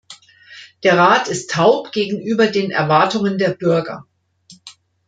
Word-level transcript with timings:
Der 0.83 0.97
Rat 0.97 1.27
ist 1.27 1.51
taub 1.51 1.91
gegenüber 1.91 2.47
den 2.47 2.71
Erwartungen 2.71 3.37
der 3.37 3.53
Bürger. 3.53 4.07